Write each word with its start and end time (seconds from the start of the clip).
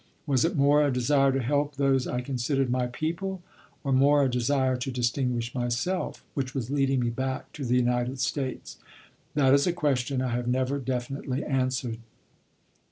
Was 0.25 0.43
it 0.43 0.55
more 0.55 0.83
a 0.83 0.91
desire 0.91 1.31
to 1.31 1.39
help 1.43 1.75
those 1.75 2.07
I 2.07 2.21
considered 2.21 2.71
my 2.71 2.87
people, 2.87 3.43
or 3.83 3.93
more 3.93 4.23
a 4.23 4.29
desire 4.31 4.75
to 4.77 4.89
distinguish 4.91 5.53
myself, 5.53 6.23
which 6.33 6.55
was 6.55 6.71
leading 6.71 7.01
me 7.01 7.11
back 7.11 7.53
to 7.53 7.63
the 7.63 7.75
United 7.75 8.19
States? 8.19 8.77
That 9.35 9.53
is 9.53 9.67
a 9.67 9.73
question 9.73 10.19
I 10.19 10.29
have 10.31 10.47
never 10.47 10.79
definitely 10.79 11.43
answered. 11.45 11.99